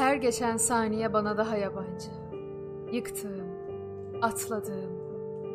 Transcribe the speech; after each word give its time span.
Her 0.00 0.16
geçen 0.16 0.56
saniye 0.56 1.12
bana 1.12 1.36
daha 1.36 1.56
yabancı. 1.56 2.10
Yıktığım, 2.92 3.46
atladığım, 4.22 4.90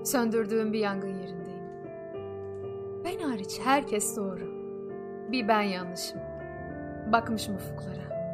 söndürdüğüm 0.06 0.74
bir 0.74 0.80
yangın 0.80 1.14
yerindeyim. 1.14 1.64
Ben 3.04 3.20
hariç 3.20 3.60
herkes 3.64 4.18
doğru. 4.18 4.50
Bir 5.32 5.48
ben 5.48 5.62
yanlışım. 5.62 6.20
Bakmışım 7.12 7.56
ufuklara. 7.56 8.26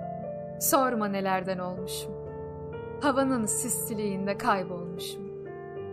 Sorma 0.61 1.07
nelerden 1.07 1.57
olmuşum. 1.59 2.12
Havanın 3.02 3.45
sisliliğinde 3.45 4.38
kaybolmuşum. 4.38 5.23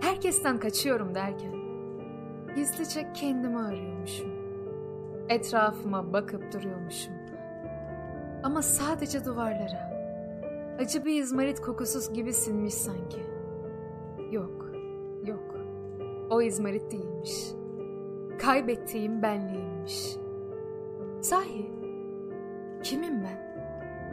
Herkesten 0.01 0.59
kaçıyorum 0.59 1.15
derken 1.15 1.55
gizlice 2.57 3.13
kendimi 3.15 3.59
arıyormuşum. 3.59 4.31
Etrafıma 5.29 6.13
bakıp 6.13 6.53
duruyormuşum. 6.53 7.15
Ama 8.43 8.63
sadece 8.63 9.25
duvarlara. 9.25 9.98
Acı 10.79 11.05
bir 11.05 11.23
izmarit 11.23 11.61
kokusuz 11.61 12.13
gibi 12.13 12.33
sinmiş 12.33 12.75
sanki. 12.75 13.21
Yok, 14.31 14.71
yok. 15.25 15.55
O 16.31 16.43
izmarit 16.43 16.93
değilmiş. 16.93 17.53
Kaybettiğim 18.39 19.23
benliğimmiş. 19.23 20.17
Sahi, 21.21 21.71
kimim 22.83 23.25
ben? 23.25 23.49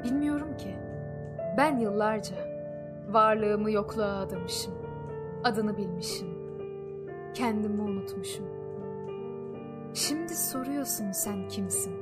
Bilmiyorum 0.03 0.57
ki. 0.57 0.75
Ben 1.57 1.77
yıllarca 1.77 2.35
varlığımı 3.09 3.71
yokluğa 3.71 4.19
adamışım. 4.19 4.73
Adını 5.43 5.77
bilmişim. 5.77 6.27
Kendimi 7.33 7.81
unutmuşum. 7.81 8.45
Şimdi 9.93 10.35
soruyorsun 10.35 11.11
sen 11.11 11.47
kimsin? 11.47 11.93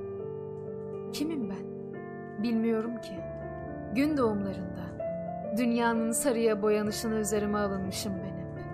Kimim 1.14 1.50
ben? 1.50 1.74
Bilmiyorum 2.44 3.02
ki. 3.02 3.33
Gün 3.96 4.18
doğumlarında 4.18 4.84
dünyanın 5.58 6.12
sarıya 6.12 6.62
boyanışını 6.62 7.16
üzerime 7.16 7.58
alınmışım 7.58 8.14
ben 8.14 8.38
hep. 8.38 8.66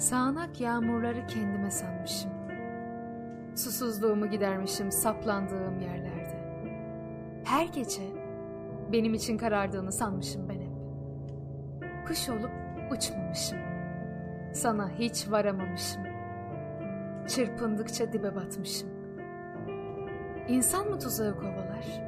Sağanak 0.00 0.60
yağmurları 0.60 1.26
kendime 1.26 1.70
sanmışım. 1.70 2.30
Susuzluğumu 3.56 4.30
gidermişim 4.30 4.92
saplandığım 4.92 5.80
yerlerde. 5.80 6.38
Her 7.44 7.66
gece 7.66 8.02
benim 8.92 9.14
için 9.14 9.38
karardığını 9.38 9.92
sanmışım 9.92 10.48
ben 10.48 10.60
hep. 10.60 12.06
Kuş 12.06 12.28
olup 12.28 12.50
uçmamışım. 12.90 13.58
Sana 14.54 14.90
hiç 14.90 15.30
varamamışım. 15.30 16.02
Çırpındıkça 17.26 18.12
dibe 18.12 18.34
batmışım. 18.36 18.88
İnsan 20.48 20.88
mı 20.88 20.98
tuzağı 20.98 21.36
kovalar? 21.36 22.07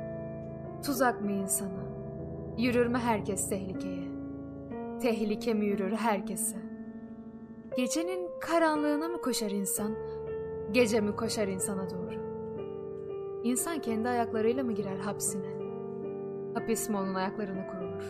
Tuzak 0.82 1.22
mı 1.22 1.32
insana? 1.32 1.84
Yürür 2.58 2.86
mü 2.86 2.98
herkes 2.98 3.48
tehlikeye? 3.48 4.08
Tehlike 5.02 5.54
mi 5.54 5.66
yürür 5.66 5.92
herkese? 5.92 6.56
Gecenin 7.76 8.28
karanlığına 8.40 9.08
mı 9.08 9.20
koşar 9.20 9.50
insan? 9.50 9.94
Gece 10.72 11.00
mi 11.00 11.16
koşar 11.16 11.48
insana 11.48 11.90
doğru? 11.90 12.20
İnsan 13.44 13.80
kendi 13.80 14.08
ayaklarıyla 14.08 14.64
mı 14.64 14.72
girer 14.72 14.98
hapsine? 14.98 15.50
Hapis 16.54 16.88
mi 16.88 16.96
onun 16.96 17.14
ayaklarına 17.14 17.66
kurulur? 17.66 18.04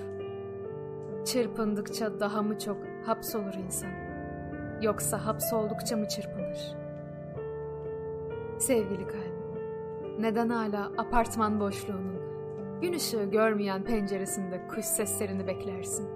Çırpındıkça 1.24 2.20
daha 2.20 2.42
mı 2.42 2.58
çok 2.58 2.76
hapsolur 3.06 3.54
insan? 3.54 3.90
Yoksa 4.82 5.26
hapsoldukça 5.26 5.96
mı 5.96 6.08
çırpınır? 6.08 6.76
Sevgili 8.58 9.06
kalbim, 9.06 9.62
neden 10.18 10.48
hala 10.48 10.92
apartman 10.98 11.60
boşluğunun 11.60 12.19
gün 12.82 12.92
ışığı 12.92 13.24
görmeyen 13.24 13.84
penceresinde 13.84 14.66
kuş 14.68 14.84
seslerini 14.84 15.46
beklersin? 15.46 16.08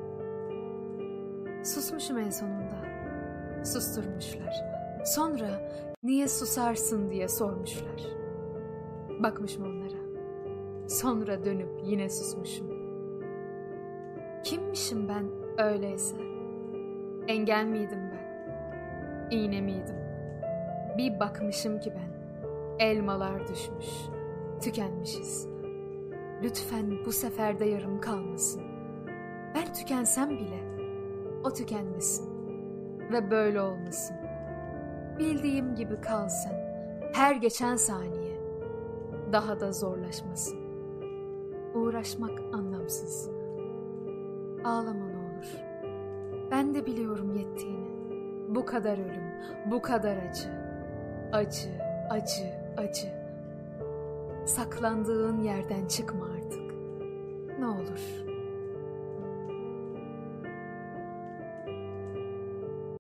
Susmuşum 1.64 2.18
en 2.18 2.30
sonunda. 2.30 2.74
Susturmuşlar. 3.64 4.54
Sonra 5.04 5.46
niye 6.02 6.28
susarsın 6.28 7.10
diye 7.10 7.28
sormuşlar. 7.28 8.02
Bakmışım 9.22 9.64
onlara. 9.64 10.04
Sonra 10.88 11.44
dönüp 11.44 11.80
yine 11.84 12.08
susmuşum. 12.10 12.66
Kimmişim 14.44 15.08
ben 15.08 15.24
öyleyse? 15.58 16.16
Engel 17.28 17.64
miydim 17.64 17.98
ben? 18.12 18.24
İğne 19.30 19.60
miydim? 19.60 19.96
Bir 20.98 21.20
bakmışım 21.20 21.80
ki 21.80 21.92
ben. 21.96 22.14
Elmalar 22.86 23.48
düşmüş. 23.48 23.88
Tükenmişiz. 24.60 25.53
Lütfen 26.42 27.04
bu 27.06 27.12
sefer 27.12 27.58
de 27.58 27.64
yarım 27.64 28.00
kalmasın. 28.00 28.62
Ben 29.54 29.72
tükensem 29.72 30.30
bile 30.30 30.64
o 31.44 31.52
tükenmesin. 31.52 32.34
Ve 33.12 33.30
böyle 33.30 33.60
olmasın. 33.60 34.16
Bildiğim 35.18 35.74
gibi 35.74 36.00
kal 36.00 36.28
sen. 36.28 36.64
Her 37.12 37.36
geçen 37.36 37.76
saniye 37.76 38.40
daha 39.32 39.60
da 39.60 39.72
zorlaşmasın. 39.72 40.58
Uğraşmak 41.74 42.40
anlamsız. 42.52 43.30
Ağlama 44.64 45.06
ne 45.06 45.16
olur. 45.16 45.58
Ben 46.50 46.74
de 46.74 46.86
biliyorum 46.86 47.34
yettiğini. 47.34 47.94
Bu 48.48 48.64
kadar 48.64 48.98
ölüm, 48.98 49.32
bu 49.70 49.82
kadar 49.82 50.16
acı. 50.16 50.48
Acı, 51.32 51.70
acı, 52.10 52.52
acı. 52.76 53.23
Saklandığın 54.46 55.42
yerden 55.42 55.86
çıkma 55.86 56.26
artık. 56.36 56.74
Ne 57.58 57.66
olur. 57.66 58.23